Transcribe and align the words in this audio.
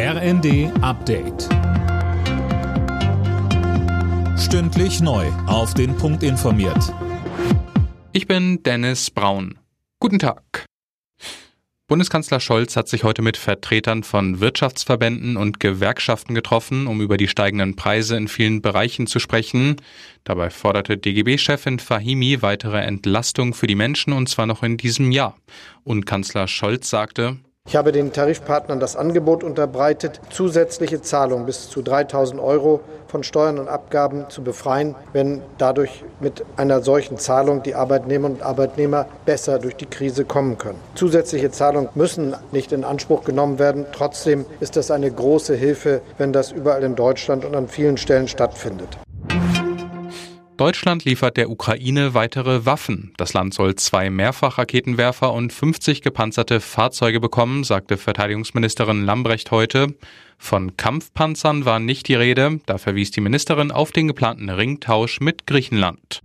RND 0.00 0.70
Update. 0.80 1.48
Stündlich 4.38 5.00
neu. 5.00 5.26
Auf 5.48 5.74
den 5.74 5.96
Punkt 5.96 6.22
informiert. 6.22 6.94
Ich 8.12 8.28
bin 8.28 8.62
Dennis 8.62 9.10
Braun. 9.10 9.58
Guten 9.98 10.20
Tag. 10.20 10.66
Bundeskanzler 11.88 12.38
Scholz 12.38 12.76
hat 12.76 12.86
sich 12.86 13.02
heute 13.02 13.22
mit 13.22 13.36
Vertretern 13.36 14.04
von 14.04 14.38
Wirtschaftsverbänden 14.38 15.36
und 15.36 15.58
Gewerkschaften 15.58 16.32
getroffen, 16.32 16.86
um 16.86 17.00
über 17.00 17.16
die 17.16 17.26
steigenden 17.26 17.74
Preise 17.74 18.16
in 18.16 18.28
vielen 18.28 18.62
Bereichen 18.62 19.08
zu 19.08 19.18
sprechen. 19.18 19.80
Dabei 20.22 20.50
forderte 20.50 20.96
DGB-Chefin 20.96 21.80
Fahimi 21.80 22.40
weitere 22.40 22.82
Entlastung 22.82 23.52
für 23.52 23.66
die 23.66 23.74
Menschen 23.74 24.12
und 24.12 24.28
zwar 24.28 24.46
noch 24.46 24.62
in 24.62 24.76
diesem 24.76 25.10
Jahr. 25.10 25.36
Und 25.82 26.06
Kanzler 26.06 26.46
Scholz 26.46 26.88
sagte, 26.88 27.38
ich 27.68 27.76
habe 27.76 27.92
den 27.92 28.14
Tarifpartnern 28.14 28.80
das 28.80 28.96
Angebot 28.96 29.44
unterbreitet, 29.44 30.22
zusätzliche 30.30 31.02
Zahlungen 31.02 31.44
bis 31.44 31.68
zu 31.68 31.82
3000 31.82 32.40
Euro 32.40 32.80
von 33.08 33.22
Steuern 33.22 33.58
und 33.58 33.68
Abgaben 33.68 34.24
zu 34.30 34.42
befreien, 34.42 34.94
wenn 35.12 35.42
dadurch 35.58 36.02
mit 36.18 36.46
einer 36.56 36.80
solchen 36.80 37.18
Zahlung 37.18 37.62
die 37.62 37.74
Arbeitnehmerinnen 37.74 38.38
und 38.38 38.42
Arbeitnehmer 38.42 39.04
besser 39.26 39.58
durch 39.58 39.76
die 39.76 39.84
Krise 39.84 40.24
kommen 40.24 40.56
können. 40.56 40.80
Zusätzliche 40.94 41.50
Zahlungen 41.50 41.90
müssen 41.94 42.34
nicht 42.52 42.72
in 42.72 42.84
Anspruch 42.84 43.24
genommen 43.24 43.58
werden. 43.58 43.84
Trotzdem 43.92 44.46
ist 44.60 44.76
das 44.76 44.90
eine 44.90 45.10
große 45.10 45.54
Hilfe, 45.54 46.00
wenn 46.16 46.32
das 46.32 46.52
überall 46.52 46.82
in 46.82 46.96
Deutschland 46.96 47.44
und 47.44 47.54
an 47.54 47.68
vielen 47.68 47.98
Stellen 47.98 48.28
stattfindet. 48.28 48.96
Deutschland 50.58 51.04
liefert 51.04 51.36
der 51.36 51.50
Ukraine 51.50 52.14
weitere 52.14 52.66
Waffen. 52.66 53.12
Das 53.16 53.32
Land 53.32 53.54
soll 53.54 53.76
zwei 53.76 54.10
Mehrfachraketenwerfer 54.10 55.32
und 55.32 55.52
50 55.52 56.02
gepanzerte 56.02 56.58
Fahrzeuge 56.58 57.20
bekommen, 57.20 57.62
sagte 57.62 57.96
Verteidigungsministerin 57.96 59.04
Lambrecht 59.04 59.52
heute. 59.52 59.94
Von 60.36 60.76
Kampfpanzern 60.76 61.64
war 61.64 61.78
nicht 61.78 62.08
die 62.08 62.16
Rede, 62.16 62.58
da 62.66 62.76
verwies 62.78 63.12
die 63.12 63.20
Ministerin 63.20 63.70
auf 63.70 63.92
den 63.92 64.08
geplanten 64.08 64.50
Ringtausch 64.50 65.20
mit 65.20 65.46
Griechenland. 65.46 66.22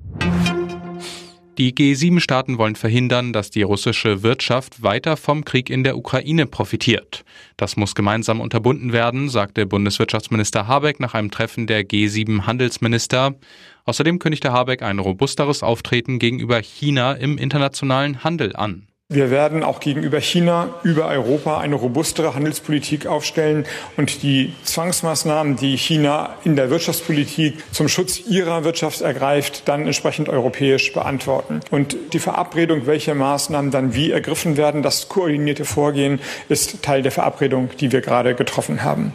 Die 1.60 1.76
G7-Staaten 1.76 2.58
wollen 2.58 2.76
verhindern, 2.76 3.32
dass 3.32 3.52
die 3.52 3.62
russische 3.62 4.24
Wirtschaft 4.24 4.82
weiter 4.82 5.18
vom 5.18 5.46
Krieg 5.46 5.70
in 5.70 5.84
der 5.84 5.96
Ukraine 5.96 6.48
profitiert. 6.48 7.24
Das 7.58 7.76
muss 7.76 7.94
gemeinsam 7.94 8.42
unterbunden 8.42 8.92
werden, 8.92 9.30
sagte 9.30 9.68
Bundeswirtschaftsminister 9.68 10.68
Habeck 10.68 11.00
nach 11.00 11.14
einem 11.14 11.30
Treffen 11.30 11.68
der 11.68 11.84
G7-Handelsminister. 11.84 13.36
Außerdem 13.86 14.18
kündigte 14.18 14.52
Habeck 14.52 14.82
ein 14.82 14.98
robusteres 14.98 15.62
Auftreten 15.62 16.18
gegenüber 16.18 16.60
China 16.60 17.14
im 17.14 17.38
internationalen 17.38 18.24
Handel 18.24 18.56
an. 18.56 18.88
Wir 19.14 19.30
werden 19.30 19.62
auch 19.62 19.80
gegenüber 19.80 20.20
China 20.20 20.74
über 20.82 21.06
Europa 21.06 21.60
eine 21.60 21.76
robustere 21.76 22.34
Handelspolitik 22.34 23.06
aufstellen 23.06 23.68
und 23.96 24.24
die 24.24 24.54
Zwangsmaßnahmen, 24.64 25.56
die 25.56 25.78
China 25.78 26.36
in 26.44 26.56
der 26.56 26.72
Wirtschaftspolitik 26.72 27.64
zum 27.72 27.90
Schutz 27.90 28.22
ihrer 28.28 28.64
Wirtschaft 28.64 29.02
ergreift, 29.02 29.68
dann 29.68 29.86
entsprechend 29.86 30.30
europäisch 30.30 30.94
beantworten. 30.94 31.60
Und 31.70 31.96
die 32.14 32.18
Verabredung, 32.18 32.88
welche 32.88 33.14
Maßnahmen 33.14 33.70
dann 33.70 33.94
wie 33.94 34.10
ergriffen 34.10 34.58
werden, 34.58 34.82
das 34.82 35.10
koordinierte 35.10 35.64
Vorgehen 35.64 36.20
ist 36.50 36.82
Teil 36.82 37.04
der 37.04 37.12
Verabredung, 37.12 37.70
die 37.80 37.92
wir 37.92 38.02
gerade 38.02 38.34
getroffen 38.34 38.82
haben. 38.82 39.14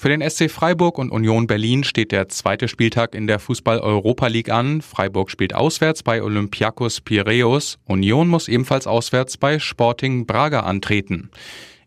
Für 0.00 0.08
den 0.08 0.26
SC 0.26 0.50
Freiburg 0.50 0.96
und 0.96 1.10
Union 1.10 1.46
Berlin 1.46 1.84
steht 1.84 2.10
der 2.10 2.30
zweite 2.30 2.68
Spieltag 2.68 3.14
in 3.14 3.26
der 3.26 3.38
Fußball-Europa 3.38 4.28
League 4.28 4.48
an. 4.48 4.80
Freiburg 4.80 5.30
spielt 5.30 5.54
auswärts 5.54 6.02
bei 6.02 6.22
Olympiakos 6.22 7.02
Piraeus. 7.02 7.76
Union 7.84 8.26
muss 8.26 8.48
ebenfalls 8.48 8.86
auswärts 8.86 9.36
bei 9.36 9.58
Sporting 9.58 10.24
Braga 10.24 10.60
antreten. 10.60 11.28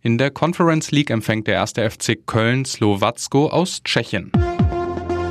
In 0.03 0.19
der 0.19 0.29
Conference 0.29 0.91
League 0.91 1.09
empfängt 1.09 1.47
der 1.47 1.55
erste 1.55 1.89
FC 1.89 2.19
Köln 2.23 2.65
Slowacko 2.65 3.47
aus 3.47 3.81
Tschechien. 3.83 4.31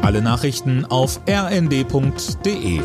Alle 0.03 0.21
Nachrichten 0.21 0.85
auf 0.85 1.21
rnd.de 1.29 2.81